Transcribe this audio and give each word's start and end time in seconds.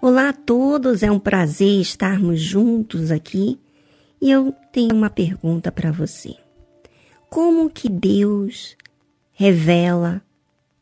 Olá 0.00 0.30
a 0.30 0.32
todos, 0.32 1.02
é 1.02 1.10
um 1.10 1.18
prazer 1.18 1.82
estarmos 1.82 2.40
juntos 2.40 3.10
aqui 3.10 3.60
e 4.22 4.30
eu 4.30 4.54
tenho 4.72 4.94
uma 4.94 5.10
pergunta 5.10 5.70
para 5.70 5.92
você. 5.92 6.34
Como 7.28 7.68
que 7.68 7.90
Deus 7.90 8.74
revela 9.32 10.22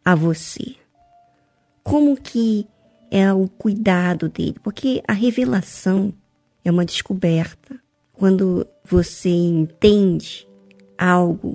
a 0.04 0.15
você? 0.15 0.76
Como 1.83 2.17
que 2.17 2.69
é 3.10 3.33
o 3.33 3.49
cuidado 3.49 4.28
dele? 4.28 4.56
Porque 4.62 5.03
a 5.08 5.12
revelação 5.12 6.14
é 6.64 6.71
uma 6.71 6.85
descoberta. 6.85 7.80
Quando 8.12 8.64
você 8.85 9.28
entende 9.28 10.46
algo 10.96 11.53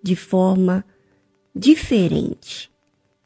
de 0.00 0.14
forma 0.14 0.84
diferente, 1.52 2.70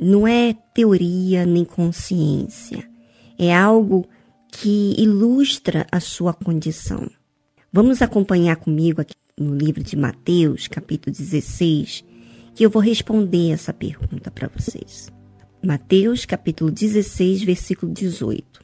não 0.00 0.26
é 0.26 0.54
teoria 0.74 1.44
nem 1.44 1.64
consciência, 1.64 2.88
é 3.38 3.54
algo 3.54 4.08
que 4.50 4.94
ilustra 4.98 5.86
a 5.92 6.00
sua 6.00 6.32
condição. 6.32 7.08
Vamos 7.72 8.00
acompanhar 8.00 8.56
comigo 8.56 9.00
aqui 9.00 9.14
no 9.38 9.54
livro 9.54 9.82
de 9.82 9.96
Mateus, 9.96 10.66
capítulo 10.66 11.14
16, 11.14 12.04
que 12.54 12.64
eu 12.64 12.70
vou 12.70 12.82
responder 12.82 13.50
essa 13.50 13.72
pergunta 13.72 14.30
para 14.30 14.48
vocês. 14.48 15.10
Mateus, 15.62 16.24
capítulo 16.24 16.70
16, 16.70 17.42
versículo 17.42 17.92
18. 17.92 18.62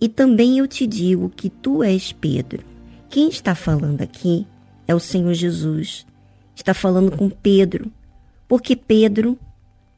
E 0.00 0.08
também 0.08 0.58
eu 0.58 0.68
te 0.68 0.86
digo 0.86 1.28
que 1.28 1.50
tu 1.50 1.82
és 1.82 2.12
Pedro. 2.12 2.64
Quem 3.10 3.28
está 3.28 3.54
falando 3.54 4.00
aqui 4.00 4.46
é 4.86 4.94
o 4.94 5.00
Senhor 5.00 5.34
Jesus. 5.34 6.06
Está 6.54 6.72
falando 6.72 7.16
com 7.16 7.28
Pedro, 7.28 7.90
porque 8.48 8.74
Pedro 8.74 9.38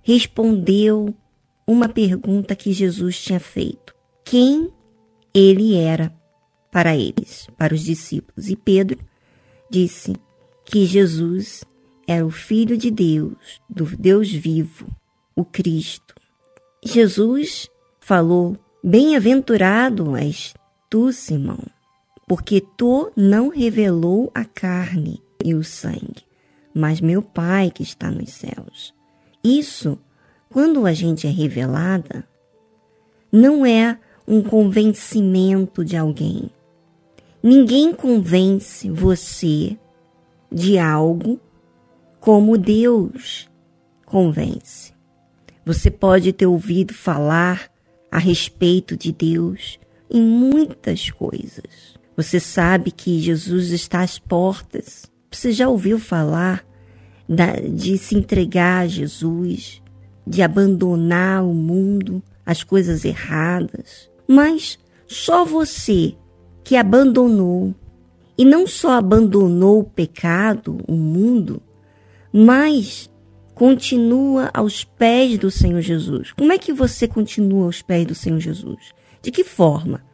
respondeu 0.04 1.12
uma 1.66 1.88
pergunta 1.88 2.54
que 2.54 2.72
Jesus 2.72 3.20
tinha 3.20 3.40
feito: 3.40 3.92
quem 4.24 4.70
ele 5.34 5.74
era 5.74 6.14
para 6.70 6.96
eles, 6.96 7.48
para 7.56 7.74
os 7.74 7.82
discípulos. 7.82 8.48
E 8.48 8.54
Pedro 8.54 8.98
disse 9.68 10.14
que 10.64 10.86
Jesus 10.86 11.64
era 12.06 12.24
o 12.24 12.30
Filho 12.30 12.76
de 12.76 12.90
Deus, 12.90 13.60
do 13.68 13.84
Deus 13.84 14.30
vivo, 14.30 14.86
o 15.34 15.44
Cristo. 15.44 16.14
Jesus 16.84 17.68
falou: 17.98 18.56
Bem-aventurado 18.82 20.16
és 20.16 20.54
tu, 20.90 21.12
Simão, 21.12 21.64
porque 22.28 22.60
tu 22.76 23.10
não 23.16 23.48
revelou 23.48 24.30
a 24.34 24.44
carne 24.44 25.22
e 25.42 25.54
o 25.54 25.64
sangue, 25.64 26.24
mas 26.74 27.00
meu 27.00 27.22
Pai 27.22 27.70
que 27.70 27.82
está 27.82 28.10
nos 28.10 28.30
céus. 28.30 28.93
Isso, 29.44 29.98
quando 30.48 30.86
a 30.86 30.94
gente 30.94 31.26
é 31.26 31.30
revelada, 31.30 32.26
não 33.30 33.66
é 33.66 33.98
um 34.26 34.42
convencimento 34.42 35.84
de 35.84 35.96
alguém. 35.98 36.50
Ninguém 37.42 37.92
convence 37.92 38.88
você 38.88 39.78
de 40.50 40.78
algo 40.78 41.38
como 42.18 42.56
Deus 42.56 43.50
convence. 44.06 44.94
Você 45.66 45.90
pode 45.90 46.32
ter 46.32 46.46
ouvido 46.46 46.94
falar 46.94 47.70
a 48.10 48.18
respeito 48.18 48.96
de 48.96 49.12
Deus 49.12 49.78
em 50.10 50.22
muitas 50.22 51.10
coisas. 51.10 51.98
Você 52.16 52.38
sabe 52.38 52.90
que 52.90 53.20
Jesus 53.20 53.72
está 53.72 54.00
às 54.00 54.18
portas. 54.18 55.10
Você 55.30 55.52
já 55.52 55.68
ouviu 55.68 55.98
falar 55.98 56.64
de 57.72 57.96
se 57.98 58.16
entregar 58.16 58.84
a 58.84 58.86
Jesus, 58.86 59.82
de 60.26 60.42
abandonar 60.42 61.44
o 61.44 61.54
mundo, 61.54 62.22
as 62.44 62.62
coisas 62.62 63.04
erradas. 63.04 64.10
Mas 64.26 64.78
só 65.06 65.44
você 65.44 66.14
que 66.62 66.76
abandonou, 66.76 67.74
e 68.36 68.44
não 68.44 68.66
só 68.66 68.92
abandonou 68.92 69.80
o 69.80 69.84
pecado, 69.84 70.78
o 70.88 70.94
mundo, 70.94 71.62
mas 72.32 73.08
continua 73.54 74.50
aos 74.52 74.82
pés 74.82 75.38
do 75.38 75.50
Senhor 75.50 75.80
Jesus. 75.80 76.32
Como 76.32 76.52
é 76.52 76.58
que 76.58 76.72
você 76.72 77.06
continua 77.06 77.66
aos 77.66 77.80
pés 77.80 78.06
do 78.06 78.14
Senhor 78.14 78.40
Jesus? 78.40 78.92
De 79.22 79.30
que 79.30 79.44
forma? 79.44 80.04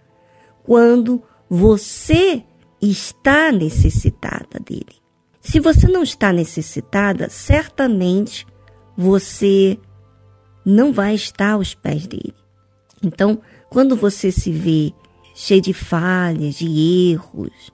Quando 0.63 1.23
você 1.49 2.45
está 2.81 3.51
necessitada 3.51 4.61
dele. 4.65 5.01
Se 5.41 5.59
você 5.59 5.89
não 5.89 6.03
está 6.03 6.33
necessitada, 6.33 7.29
certamente 7.31 8.47
você 8.97 9.79
não 10.65 10.93
vai 10.93 11.15
estar 11.15 11.53
aos 11.53 11.75
pés 11.75 12.07
dele. 12.07 12.35
Então, 13.03 13.41
quando 13.71 13.97
você 13.97 14.31
se 14.31 14.53
vê 14.53 14.93
cheio 15.35 15.63
de 15.63 15.73
falhas, 15.73 16.57
de 16.57 17.13
erros, 17.13 17.73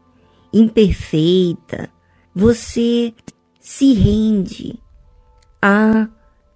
imperfeita, 0.53 1.91
você 2.35 3.13
se 3.61 3.93
rende 3.93 4.79
a 5.61 6.09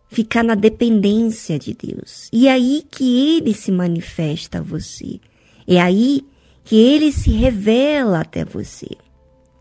ficar 0.09 0.44
na 0.44 0.54
dependência 0.54 1.59
de 1.59 1.75
Deus. 1.75 2.28
E 2.32 2.47
é 2.47 2.53
aí 2.53 2.84
que 2.88 3.37
ele 3.37 3.53
se 3.53 3.72
manifesta 3.72 4.59
a 4.59 4.62
você. 4.62 5.21
É 5.66 5.81
aí 5.81 6.25
que 6.65 6.77
ele 6.77 7.10
se 7.10 7.31
revela 7.31 8.21
até 8.21 8.44
você. 8.44 8.88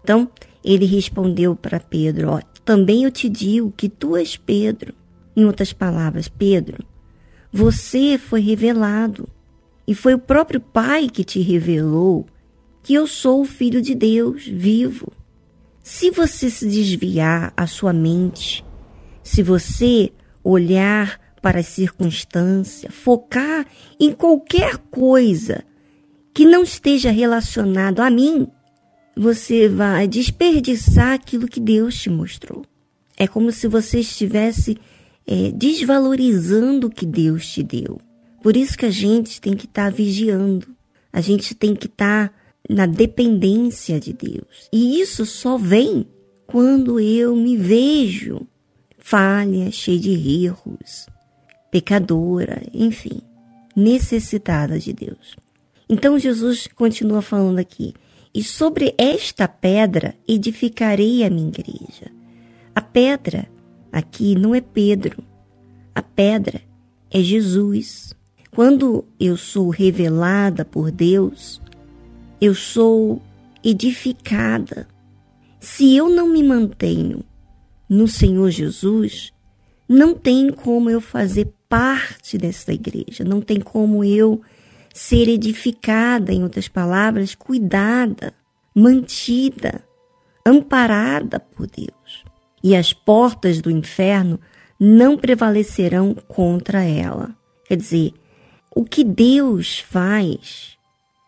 Então, 0.03 0.29
ele 0.63 0.85
respondeu 0.85 1.55
para 1.55 1.79
Pedro: 1.79 2.31
ó, 2.31 2.41
Também 2.63 3.03
eu 3.03 3.11
te 3.11 3.29
digo 3.29 3.73
que 3.75 3.89
tu 3.89 4.15
és 4.15 4.37
Pedro. 4.37 4.93
Em 5.35 5.45
outras 5.45 5.71
palavras, 5.71 6.27
Pedro, 6.27 6.83
você 7.51 8.17
foi 8.17 8.41
revelado. 8.41 9.27
E 9.87 9.95
foi 9.95 10.13
o 10.13 10.19
próprio 10.19 10.59
Pai 10.59 11.09
que 11.09 11.23
te 11.23 11.39
revelou 11.39 12.27
que 12.83 12.93
eu 12.93 13.07
sou 13.07 13.41
o 13.41 13.45
Filho 13.45 13.81
de 13.81 13.95
Deus 13.95 14.45
vivo. 14.45 15.11
Se 15.81 16.11
você 16.11 16.49
se 16.49 16.67
desviar 16.67 17.53
a 17.57 17.65
sua 17.65 17.91
mente, 17.91 18.63
se 19.23 19.41
você 19.41 20.11
olhar 20.43 21.19
para 21.41 21.59
as 21.59 21.67
circunstâncias, 21.67 22.93
focar 22.93 23.65
em 23.99 24.11
qualquer 24.11 24.77
coisa 24.77 25.63
que 26.33 26.45
não 26.45 26.63
esteja 26.63 27.11
relacionado 27.11 28.01
a 28.01 28.09
mim, 28.09 28.47
você 29.15 29.67
vai 29.67 30.07
desperdiçar 30.07 31.13
aquilo 31.13 31.47
que 31.47 31.59
Deus 31.59 31.99
te 31.99 32.09
mostrou. 32.09 32.63
É 33.17 33.27
como 33.27 33.51
se 33.51 33.67
você 33.67 33.99
estivesse 33.99 34.77
é, 35.27 35.51
desvalorizando 35.51 36.87
o 36.87 36.89
que 36.89 37.05
Deus 37.05 37.47
te 37.47 37.61
deu. 37.61 37.99
Por 38.41 38.55
isso 38.55 38.77
que 38.77 38.85
a 38.85 38.91
gente 38.91 39.41
tem 39.41 39.55
que 39.55 39.65
estar 39.65 39.91
tá 39.91 39.95
vigiando, 39.95 40.67
a 41.11 41.21
gente 41.21 41.53
tem 41.53 41.75
que 41.75 41.87
estar 41.87 42.29
tá 42.29 42.35
na 42.69 42.85
dependência 42.85 43.99
de 43.99 44.13
Deus. 44.13 44.69
E 44.71 45.01
isso 45.01 45.25
só 45.25 45.57
vem 45.57 46.07
quando 46.47 46.99
eu 46.99 47.35
me 47.35 47.57
vejo 47.57 48.47
falha, 48.97 49.71
cheia 49.71 49.99
de 49.99 50.45
erros, 50.45 51.07
pecadora, 51.71 52.61
enfim, 52.73 53.21
necessitada 53.75 54.79
de 54.79 54.93
Deus. 54.93 55.35
Então 55.89 56.19
Jesus 56.19 56.67
continua 56.75 57.21
falando 57.21 57.57
aqui: 57.57 57.93
e 58.33 58.43
sobre 58.43 58.93
esta 58.97 59.47
pedra 59.47 60.15
edificarei 60.27 61.23
a 61.23 61.29
minha 61.29 61.47
igreja. 61.47 62.11
A 62.75 62.81
pedra 62.81 63.49
aqui 63.91 64.35
não 64.35 64.53
é 64.53 64.61
Pedro, 64.61 65.23
a 65.93 66.01
pedra 66.01 66.61
é 67.11 67.21
Jesus. 67.21 68.13
Quando 68.51 69.05
eu 69.19 69.35
sou 69.37 69.69
revelada 69.69 70.63
por 70.63 70.91
Deus, 70.91 71.61
eu 72.39 72.53
sou 72.53 73.21
edificada. 73.63 74.87
Se 75.59 75.95
eu 75.95 76.09
não 76.09 76.27
me 76.27 76.43
mantenho 76.43 77.23
no 77.87 78.07
Senhor 78.07 78.49
Jesus, 78.49 79.33
não 79.87 80.13
tem 80.13 80.51
como 80.51 80.89
eu 80.89 81.01
fazer 81.01 81.51
parte 81.67 82.37
dessa 82.37 82.71
igreja, 82.71 83.23
não 83.23 83.41
tem 83.41 83.59
como 83.59 84.03
eu 84.03 84.41
ser 84.99 85.29
edificada, 85.29 86.33
em 86.33 86.43
outras 86.43 86.67
palavras, 86.67 87.33
cuidada, 87.33 88.33
mantida, 88.75 89.81
amparada 90.45 91.39
por 91.39 91.67
Deus. 91.67 92.25
E 92.61 92.75
as 92.75 92.91
portas 92.91 93.61
do 93.61 93.71
inferno 93.71 94.37
não 94.77 95.17
prevalecerão 95.17 96.13
contra 96.27 96.83
ela. 96.83 97.33
Quer 97.65 97.77
dizer, 97.77 98.11
o 98.75 98.83
que 98.83 99.05
Deus 99.05 99.79
faz 99.79 100.77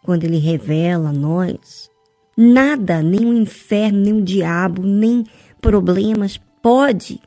quando 0.03 0.25
Ele 0.25 0.37
revela 0.37 1.07
a 1.07 1.13
nós, 1.13 1.89
nada, 2.35 3.01
nem 3.01 3.25
o 3.25 3.33
inferno, 3.33 4.01
nem 4.01 4.13
o 4.13 4.21
diabo, 4.21 4.83
nem 4.83 5.25
problemas 5.61 6.37
pode 6.61 7.21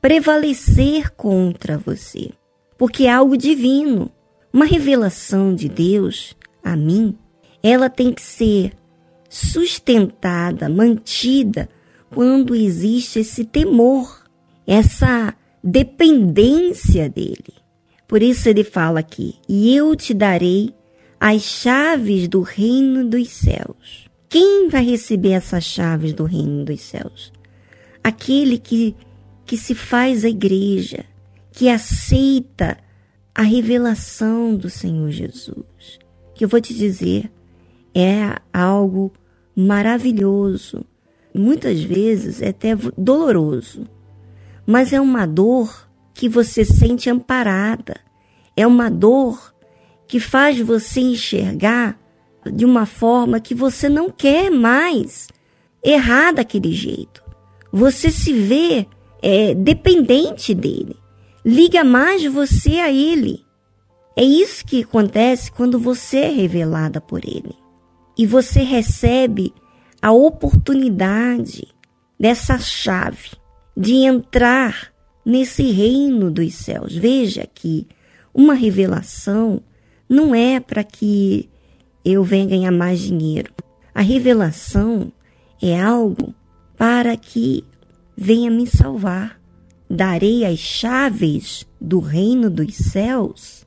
prevalecer 0.00 1.10
contra 1.16 1.76
você, 1.76 2.30
porque 2.78 3.06
é 3.06 3.12
algo 3.12 3.36
divino. 3.36 4.12
Uma 4.52 4.64
revelação 4.64 5.54
de 5.54 5.68
Deus 5.68 6.36
a 6.62 6.76
mim, 6.76 7.16
ela 7.62 7.90
tem 7.90 8.12
que 8.12 8.22
ser 8.22 8.72
sustentada, 9.28 10.68
mantida, 10.68 11.68
quando 12.10 12.54
existe 12.54 13.20
esse 13.20 13.44
temor, 13.44 14.24
essa 14.66 15.34
dependência 15.62 17.08
dele. 17.08 17.54
Por 18.06 18.22
isso 18.22 18.48
ele 18.48 18.64
fala 18.64 19.00
aqui: 19.00 19.34
E 19.48 19.74
eu 19.74 19.94
te 19.94 20.14
darei 20.14 20.74
as 21.20 21.42
chaves 21.42 22.26
do 22.26 22.40
reino 22.40 23.04
dos 23.04 23.28
céus. 23.28 24.08
Quem 24.28 24.68
vai 24.68 24.84
receber 24.84 25.32
essas 25.32 25.64
chaves 25.64 26.12
do 26.12 26.24
reino 26.24 26.64
dos 26.64 26.80
céus? 26.80 27.32
Aquele 28.02 28.58
que, 28.58 28.94
que 29.44 29.56
se 29.56 29.74
faz 29.74 30.24
a 30.24 30.28
igreja, 30.28 31.04
que 31.52 31.68
aceita 31.68 32.78
a 33.38 33.42
revelação 33.42 34.56
do 34.56 34.68
Senhor 34.68 35.12
Jesus. 35.12 36.00
Que 36.34 36.44
eu 36.44 36.48
vou 36.48 36.60
te 36.60 36.74
dizer, 36.74 37.30
é 37.94 38.34
algo 38.52 39.12
maravilhoso. 39.54 40.84
Muitas 41.32 41.80
vezes 41.80 42.42
é 42.42 42.48
até 42.48 42.74
doloroso, 42.96 43.86
mas 44.66 44.92
é 44.92 45.00
uma 45.00 45.24
dor 45.24 45.88
que 46.12 46.28
você 46.28 46.64
sente 46.64 47.08
amparada. 47.08 48.00
É 48.56 48.66
uma 48.66 48.90
dor 48.90 49.54
que 50.08 50.18
faz 50.18 50.58
você 50.58 50.98
enxergar 51.00 51.96
de 52.44 52.64
uma 52.64 52.86
forma 52.86 53.38
que 53.38 53.54
você 53.54 53.88
não 53.88 54.10
quer 54.10 54.50
mais 54.50 55.28
errar 55.80 56.32
daquele 56.32 56.72
jeito. 56.72 57.22
Você 57.70 58.10
se 58.10 58.32
vê 58.32 58.84
é, 59.22 59.54
dependente 59.54 60.52
dele. 60.52 60.96
Liga 61.48 61.82
mais 61.82 62.22
você 62.26 62.72
a 62.72 62.92
ele. 62.92 63.42
É 64.14 64.22
isso 64.22 64.62
que 64.66 64.82
acontece 64.82 65.50
quando 65.50 65.78
você 65.78 66.18
é 66.18 66.28
revelada 66.28 67.00
por 67.00 67.24
ele. 67.24 67.56
E 68.18 68.26
você 68.26 68.60
recebe 68.60 69.54
a 70.02 70.12
oportunidade 70.12 71.66
dessa 72.20 72.58
chave 72.58 73.30
de 73.74 73.94
entrar 73.94 74.92
nesse 75.24 75.62
reino 75.70 76.30
dos 76.30 76.52
céus. 76.52 76.94
Veja 76.94 77.46
que 77.46 77.88
uma 78.34 78.52
revelação 78.52 79.62
não 80.06 80.34
é 80.34 80.60
para 80.60 80.84
que 80.84 81.48
eu 82.04 82.22
venha 82.22 82.44
ganhar 82.44 82.72
mais 82.72 83.00
dinheiro. 83.00 83.54
A 83.94 84.02
revelação 84.02 85.10
é 85.62 85.80
algo 85.80 86.34
para 86.76 87.16
que 87.16 87.64
venha 88.14 88.50
me 88.50 88.66
salvar. 88.66 89.37
Darei 89.88 90.44
as 90.44 90.58
chaves 90.58 91.66
do 91.80 91.98
reino 92.00 92.50
dos 92.50 92.74
céus. 92.74 93.66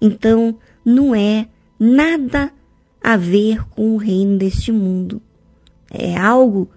Então, 0.00 0.58
não 0.84 1.14
é 1.14 1.48
nada 1.78 2.52
a 3.02 3.16
ver 3.16 3.66
com 3.70 3.94
o 3.94 3.96
reino 3.96 4.36
deste 4.36 4.70
mundo. 4.70 5.22
É 5.90 6.16
algo 6.16 6.70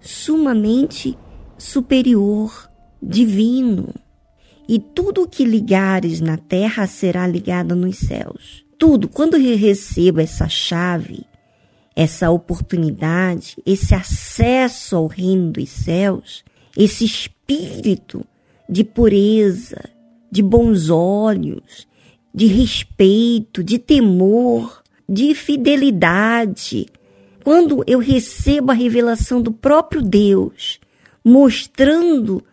sumamente 0.00 1.16
superior, 1.56 2.70
divino. 3.02 3.94
E 4.68 4.78
tudo 4.78 5.22
o 5.22 5.28
que 5.28 5.44
ligares 5.44 6.20
na 6.20 6.36
terra 6.36 6.86
será 6.86 7.26
ligado 7.26 7.74
nos 7.74 7.98
céus. 7.98 8.64
Tudo, 8.78 9.08
quando 9.08 9.36
eu 9.36 9.56
recebo 9.56 10.20
essa 10.20 10.48
chave, 10.48 11.24
essa 11.96 12.30
oportunidade, 12.30 13.56
esse 13.66 13.94
acesso 13.94 14.94
ao 14.94 15.06
reino 15.06 15.50
dos 15.50 15.68
céus, 15.68 16.44
esse 16.78 17.04
espírito 17.04 18.24
de 18.68 18.84
pureza, 18.84 19.90
de 20.30 20.40
bons 20.44 20.90
olhos, 20.90 21.88
de 22.32 22.46
respeito, 22.46 23.64
de 23.64 23.80
temor, 23.80 24.80
de 25.08 25.34
fidelidade. 25.34 26.86
Quando 27.42 27.82
eu 27.84 27.98
recebo 27.98 28.70
a 28.70 28.74
revelação 28.74 29.42
do 29.42 29.50
próprio 29.50 30.00
Deus, 30.00 30.78
mostrando 31.24 32.44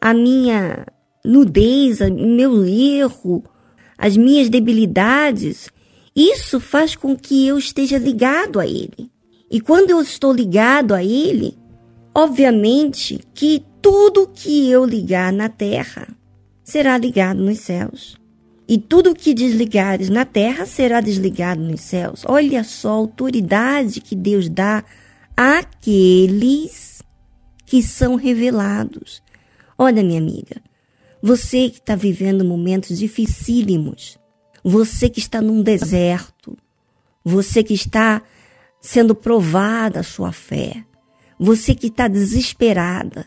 a 0.00 0.14
minha 0.14 0.86
nudez, 1.22 2.00
o 2.00 2.10
meu 2.10 2.64
erro, 2.64 3.44
as 3.98 4.16
minhas 4.16 4.48
debilidades, 4.48 5.68
isso 6.16 6.58
faz 6.58 6.96
com 6.96 7.14
que 7.14 7.46
eu 7.46 7.58
esteja 7.58 7.98
ligado 7.98 8.58
a 8.58 8.66
Ele. 8.66 9.10
E 9.50 9.60
quando 9.60 9.90
eu 9.90 10.00
estou 10.00 10.32
ligado 10.32 10.94
a 10.94 11.04
Ele, 11.04 11.54
obviamente 12.14 13.20
que 13.34 13.64
tudo 13.82 14.30
que 14.32 14.70
eu 14.70 14.84
ligar 14.84 15.32
na 15.32 15.48
terra 15.48 16.08
será 16.62 16.96
ligado 16.96 17.40
nos 17.40 17.58
céus. 17.58 18.16
E 18.66 18.78
tudo 18.78 19.14
que 19.14 19.34
desligares 19.34 20.08
na 20.08 20.24
terra 20.24 20.64
será 20.64 21.02
desligado 21.02 21.60
nos 21.60 21.82
céus. 21.82 22.24
Olha 22.26 22.64
só 22.64 22.90
a 22.90 22.92
autoridade 22.92 24.00
que 24.00 24.16
Deus 24.16 24.48
dá 24.48 24.82
àqueles 25.36 27.02
que 27.66 27.82
são 27.82 28.14
revelados. 28.14 29.22
Olha, 29.76 30.02
minha 30.02 30.20
amiga, 30.20 30.62
você 31.20 31.68
que 31.68 31.78
está 31.78 31.94
vivendo 31.94 32.44
momentos 32.44 32.96
dificílimos, 32.96 34.18
você 34.62 35.10
que 35.10 35.18
está 35.18 35.42
num 35.42 35.62
deserto, 35.62 36.56
você 37.22 37.62
que 37.62 37.74
está 37.74 38.22
sendo 38.80 39.14
provada 39.14 40.00
a 40.00 40.04
sua 40.04 40.32
fé, 40.32 40.84
você 41.44 41.74
que 41.74 41.88
está 41.88 42.08
desesperada, 42.08 43.26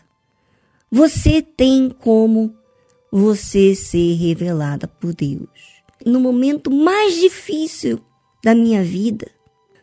você 0.90 1.40
tem 1.40 1.88
como 1.88 2.52
você 3.12 3.74
ser 3.74 4.14
revelada 4.14 4.88
por 4.88 5.14
Deus. 5.14 5.48
No 6.04 6.18
momento 6.18 6.70
mais 6.70 7.14
difícil 7.14 8.00
da 8.42 8.54
minha 8.54 8.82
vida, 8.82 9.28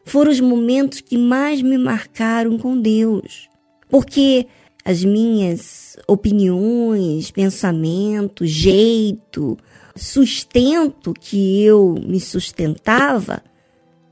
foram 0.04 0.32
os 0.32 0.40
momentos 0.42 1.00
que 1.00 1.18
mais 1.18 1.62
me 1.62 1.78
marcaram 1.78 2.58
com 2.58 2.80
Deus, 2.80 3.50
porque 3.90 4.48
as 4.84 5.04
minhas 5.04 5.96
opiniões, 6.06 7.32
pensamentos, 7.32 8.50
jeito, 8.50 9.58
sustento 9.96 11.14
que 11.14 11.64
eu 11.64 11.96
me 12.06 12.20
sustentava 12.20 13.42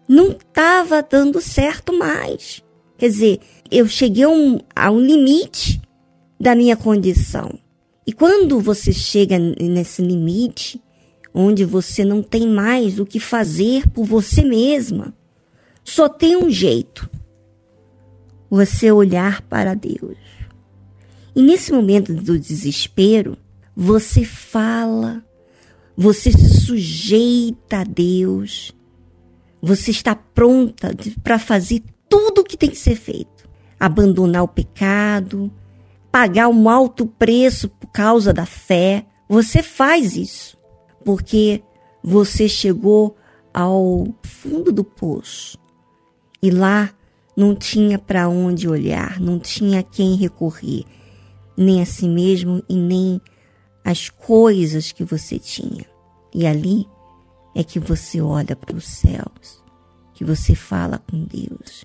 não 0.07 0.31
estava 0.31 1.03
dando 1.03 1.41
certo 1.41 1.97
mais. 1.97 2.63
Quer 3.03 3.09
dizer, 3.09 3.39
eu 3.69 3.85
cheguei 3.85 4.25
um, 4.25 4.59
a 4.73 4.89
um 4.89 5.01
limite 5.01 5.81
da 6.39 6.55
minha 6.55 6.77
condição. 6.77 7.59
E 8.07 8.13
quando 8.13 8.61
você 8.61 8.93
chega 8.93 9.37
nesse 9.37 10.01
limite, 10.01 10.81
onde 11.33 11.65
você 11.65 12.05
não 12.05 12.23
tem 12.23 12.47
mais 12.47 13.01
o 13.01 13.05
que 13.05 13.19
fazer 13.19 13.89
por 13.89 14.05
você 14.05 14.41
mesma, 14.41 15.13
só 15.83 16.07
tem 16.07 16.37
um 16.37 16.49
jeito: 16.49 17.09
você 18.49 18.89
olhar 18.89 19.41
para 19.41 19.73
Deus. 19.73 20.17
E 21.35 21.41
nesse 21.41 21.73
momento 21.73 22.13
do 22.13 22.39
desespero, 22.39 23.37
você 23.75 24.23
fala 24.23 25.21
você 25.97 26.31
se 26.31 26.61
sujeita 26.61 27.79
a 27.79 27.83
Deus. 27.83 28.71
Você 29.61 29.91
está 29.91 30.15
pronta 30.15 30.95
para 31.21 31.37
fazer 31.37 31.83
tudo 32.13 32.41
o 32.41 32.43
que 32.43 32.55
tem 32.55 32.69
que 32.69 32.77
ser 32.77 32.95
feito. 32.95 33.49
Abandonar 33.79 34.43
o 34.43 34.47
pecado, 34.47 35.51
pagar 36.11 36.47
um 36.47 36.69
alto 36.69 37.07
preço 37.07 37.67
por 37.67 37.87
causa 37.87 38.31
da 38.31 38.45
fé. 38.45 39.03
Você 39.27 39.63
faz 39.63 40.15
isso 40.15 40.55
porque 41.03 41.63
você 42.03 42.47
chegou 42.47 43.17
ao 43.51 44.05
fundo 44.21 44.71
do 44.71 44.83
poço 44.83 45.57
e 46.39 46.51
lá 46.51 46.91
não 47.35 47.55
tinha 47.55 47.97
para 47.97 48.29
onde 48.29 48.69
olhar, 48.69 49.19
não 49.19 49.39
tinha 49.39 49.81
quem 49.81 50.15
recorrer, 50.15 50.83
nem 51.57 51.81
a 51.81 51.85
si 51.85 52.07
mesmo 52.07 52.63
e 52.69 52.75
nem 52.75 53.19
as 53.83 54.07
coisas 54.07 54.91
que 54.91 55.03
você 55.03 55.39
tinha. 55.39 55.85
E 56.31 56.45
ali 56.45 56.87
é 57.55 57.63
que 57.63 57.79
você 57.79 58.21
olha 58.21 58.55
para 58.55 58.77
os 58.77 58.85
céus, 58.85 59.63
que 60.13 60.23
você 60.23 60.53
fala 60.53 60.99
com 61.09 61.23
Deus. 61.23 61.83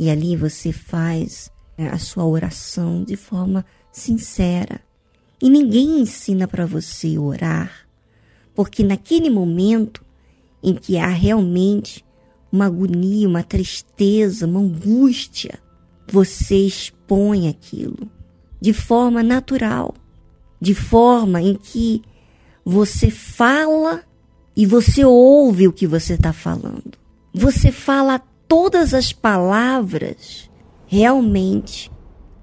E 0.00 0.08
ali 0.08 0.34
você 0.34 0.72
faz 0.72 1.52
né, 1.76 1.90
a 1.90 1.98
sua 1.98 2.24
oração 2.24 3.04
de 3.04 3.14
forma 3.14 3.66
sincera. 3.92 4.80
E 5.42 5.50
ninguém 5.50 6.00
ensina 6.00 6.48
para 6.48 6.64
você 6.64 7.18
orar, 7.18 7.86
porque 8.54 8.82
naquele 8.82 9.28
momento 9.28 10.02
em 10.62 10.74
que 10.74 10.96
há 10.96 11.08
realmente 11.08 12.02
uma 12.50 12.64
agonia, 12.64 13.28
uma 13.28 13.42
tristeza, 13.42 14.46
uma 14.46 14.60
angústia, 14.60 15.58
você 16.10 16.56
expõe 16.56 17.48
aquilo 17.48 18.10
de 18.60 18.72
forma 18.72 19.22
natural 19.22 19.94
de 20.60 20.74
forma 20.74 21.40
em 21.40 21.54
que 21.54 22.02
você 22.64 23.10
fala 23.10 24.02
e 24.54 24.66
você 24.66 25.04
ouve 25.04 25.66
o 25.66 25.72
que 25.72 25.86
você 25.86 26.14
está 26.14 26.32
falando. 26.32 26.92
Você 27.32 27.72
fala 27.72 28.20
todas 28.50 28.94
as 28.94 29.12
palavras 29.12 30.50
realmente 30.84 31.88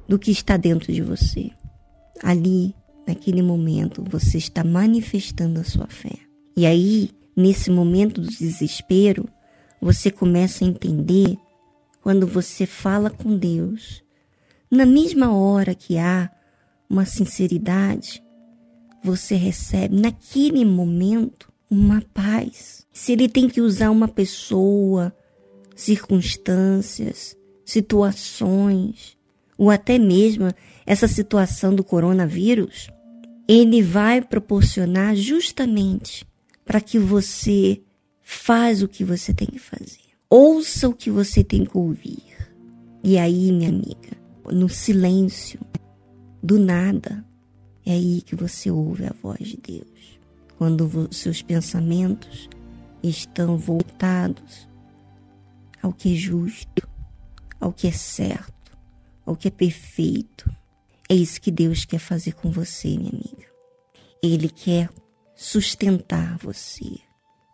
do 0.08 0.18
que 0.18 0.32
está 0.32 0.56
dentro 0.56 0.94
de 0.94 1.02
você. 1.02 1.52
Ali, 2.24 2.74
naquele 3.06 3.42
momento, 3.42 4.02
você 4.10 4.38
está 4.38 4.64
manifestando 4.64 5.60
a 5.60 5.66
sua 5.66 5.88
fé. 5.88 6.14
E 6.56 6.66
aí, 6.66 7.10
nesse 7.36 7.70
momento 7.70 8.22
do 8.22 8.28
desespero, 8.30 9.28
você 9.82 10.10
começa 10.10 10.64
a 10.64 10.68
entender 10.70 11.38
quando 12.02 12.26
você 12.26 12.66
fala 12.66 13.10
com 13.10 13.38
Deus. 13.38 14.02
Na 14.72 14.86
mesma 14.86 15.36
hora 15.36 15.76
que 15.76 15.98
há 15.98 16.32
uma 16.90 17.04
sinceridade, 17.04 18.24
você 19.04 19.36
recebe 19.36 20.00
naquele 20.00 20.64
momento 20.64 21.52
uma 21.70 22.02
paz. 22.14 22.88
Se 22.94 23.12
ele 23.12 23.28
tem 23.28 23.50
que 23.50 23.60
usar 23.60 23.90
uma 23.90 24.08
pessoa, 24.08 25.14
circunstâncias, 25.78 27.38
situações, 27.64 29.16
ou 29.58 29.70
até 29.70 29.98
mesmo 29.98 30.52
essa 30.86 31.08
situação 31.08 31.74
do 31.74 31.84
coronavírus, 31.84 32.90
ele 33.48 33.82
vai 33.82 34.22
proporcionar 34.22 35.16
justamente 35.16 36.26
para 36.66 36.82
que 36.82 37.00
você 37.00 37.82
faz 38.22 38.82
o 38.82 38.88
que 38.88 39.04
você 39.04 39.34
tem 39.34 39.48
que 39.48 39.60
fazer. 39.60 40.08
Ouça 40.30 40.90
o 40.90 40.94
que 40.94 41.10
você 41.10 41.44
tem 41.44 41.64
que 41.64 41.78
ouvir. 41.78 42.24
E 43.04 43.18
aí, 43.18 43.52
minha 43.52 43.70
amiga, 43.70 44.18
no 44.52 44.68
silêncio, 44.68 45.60
do 46.44 46.60
nada, 46.60 47.24
é 47.86 47.94
aí 47.94 48.22
que 48.22 48.36
você 48.36 48.70
ouve 48.70 49.06
a 49.06 49.14
voz 49.22 49.40
de 49.40 49.58
Deus. 49.58 50.20
Quando 50.58 51.08
seus 51.12 51.42
pensamentos 51.42 52.50
estão 53.02 53.58
voltados 53.58 54.67
ao 55.82 55.94
que 55.94 56.14
é 56.14 56.16
justo, 56.16 56.88
ao 57.60 57.72
que 57.72 57.88
é 57.88 57.92
certo, 57.92 58.78
ao 59.26 59.36
que 59.36 59.48
é 59.48 59.52
perfeito. 59.52 60.50
É 61.10 61.16
isso 61.16 61.42
que 61.42 61.52
Deus 61.52 61.86
quer 61.86 62.00
fazer 62.00 62.34
com 62.34 62.52
você, 62.52 62.90
minha 62.90 63.12
amiga. 63.12 63.48
Ele 64.22 64.50
quer 64.50 64.90
sustentar 65.36 66.38
você. 66.38 67.00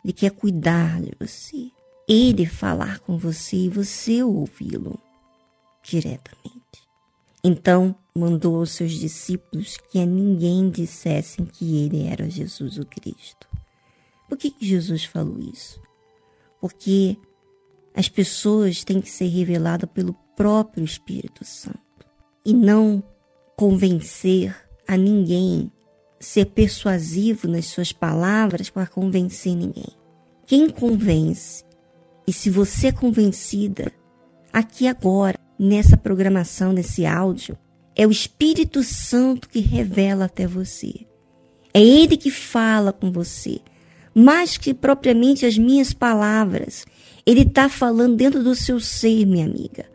Ele 0.02 0.12
quer 0.12 0.30
cuidar 0.30 1.00
de 1.00 1.12
você. 1.18 1.70
Ele 2.08 2.46
falar 2.46 2.98
com 3.00 3.16
você 3.16 3.56
e 3.56 3.68
você 3.68 4.22
ouvi-lo 4.22 4.98
diretamente. 5.82 6.54
Então 7.42 7.94
mandou 8.14 8.56
aos 8.56 8.70
seus 8.70 8.92
discípulos 8.92 9.76
que 9.76 9.98
a 9.98 10.06
ninguém 10.06 10.70
dissessem 10.70 11.44
que 11.44 11.84
ele 11.84 12.06
era 12.06 12.28
Jesus 12.28 12.78
o 12.78 12.86
Cristo. 12.86 13.46
Por 14.28 14.38
que, 14.38 14.54
Jesus 14.58 15.04
falou 15.04 15.38
isso? 15.38 15.80
Porque 16.60 17.16
as 17.94 18.08
pessoas 18.08 18.82
têm 18.82 19.00
que 19.00 19.10
ser 19.10 19.26
reveladas 19.26 19.88
pelo 19.92 20.14
próprio 20.36 20.84
Espírito 20.84 21.44
Santo 21.44 21.78
e 22.44 22.52
não 22.52 23.02
convencer 23.56 24.54
a 24.86 24.96
ninguém, 24.96 25.70
ser 26.18 26.46
persuasivo 26.46 27.46
nas 27.48 27.66
suas 27.66 27.92
palavras 27.92 28.68
para 28.68 28.86
convencer 28.86 29.54
ninguém. 29.54 29.88
Quem 30.46 30.68
convence, 30.68 31.64
e 32.26 32.32
se 32.32 32.50
você 32.50 32.88
é 32.88 32.92
convencida, 32.92 33.92
aqui 34.52 34.86
agora, 34.86 35.38
nessa 35.58 35.96
programação, 35.96 36.72
nesse 36.72 37.06
áudio, 37.06 37.56
é 37.96 38.06
o 38.06 38.10
Espírito 38.10 38.82
Santo 38.82 39.48
que 39.48 39.60
revela 39.60 40.24
até 40.24 40.46
você. 40.46 41.06
É 41.72 41.80
Ele 41.80 42.16
que 42.16 42.30
fala 42.30 42.92
com 42.92 43.10
você. 43.10 43.60
Mais 44.14 44.56
que 44.56 44.72
propriamente 44.72 45.44
as 45.44 45.58
minhas 45.58 45.92
palavras. 45.92 46.84
Ele 47.26 47.42
está 47.42 47.68
falando 47.68 48.16
dentro 48.16 48.42
do 48.42 48.54
seu 48.54 48.78
ser, 48.78 49.24
minha 49.24 49.46
amiga. 49.46 49.86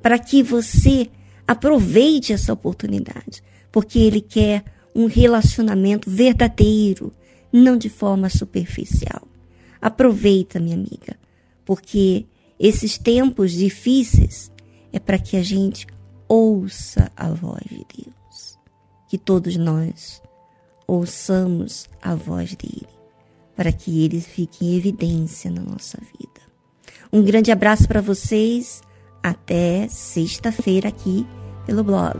Para 0.00 0.18
que 0.18 0.42
você 0.42 1.10
aproveite 1.46 2.32
essa 2.32 2.52
oportunidade. 2.52 3.42
Porque 3.70 3.98
Ele 3.98 4.20
quer 4.20 4.64
um 4.94 5.06
relacionamento 5.06 6.10
verdadeiro, 6.10 7.12
não 7.52 7.76
de 7.76 7.88
forma 7.88 8.28
superficial. 8.28 9.26
Aproveita, 9.80 10.60
minha 10.60 10.76
amiga. 10.76 11.16
Porque 11.64 12.26
esses 12.58 12.98
tempos 12.98 13.52
difíceis 13.52 14.52
é 14.92 14.98
para 14.98 15.18
que 15.18 15.36
a 15.36 15.42
gente 15.42 15.86
ouça 16.28 17.10
a 17.16 17.28
voz 17.28 17.64
de 17.68 17.84
Deus. 17.96 18.58
Que 19.08 19.18
todos 19.18 19.56
nós 19.56 20.22
ouçamos 20.86 21.88
a 22.00 22.14
voz 22.14 22.54
dele, 22.54 22.88
para 23.56 23.72
que 23.72 24.04
ele 24.04 24.20
fique 24.20 24.64
em 24.64 24.76
evidência 24.76 25.50
na 25.50 25.62
nossa 25.62 25.98
vida. 25.98 26.51
Um 27.12 27.22
grande 27.22 27.52
abraço 27.52 27.86
para 27.86 28.00
vocês. 28.00 28.82
Até 29.22 29.86
sexta-feira 29.88 30.88
aqui 30.88 31.26
pelo 31.66 31.84
blog. 31.84 32.18